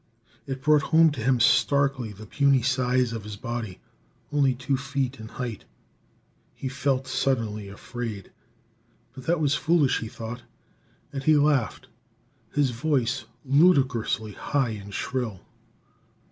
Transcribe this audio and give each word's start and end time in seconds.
It 0.47 0.63
brought 0.63 0.81
home 0.81 1.11
to 1.11 1.21
him 1.21 1.39
starkly 1.39 2.11
the 2.11 2.25
puny 2.25 2.63
size 2.63 3.13
of 3.13 3.23
his 3.23 3.35
body, 3.37 3.77
only 4.31 4.55
two 4.55 4.75
feet 4.75 5.19
in 5.19 5.27
height. 5.27 5.63
He 6.55 6.69
felt 6.69 7.05
suddenly 7.05 7.67
afraid. 7.69 8.31
But 9.13 9.27
that 9.27 9.39
was 9.39 9.53
foolish, 9.53 9.99
he 9.99 10.07
thought; 10.07 10.41
and 11.13 11.21
he 11.21 11.37
laughed, 11.37 11.85
his 12.51 12.71
voice 12.71 13.25
ludicrously 13.45 14.31
high 14.31 14.71
and 14.71 14.91
shrill. 14.91 15.41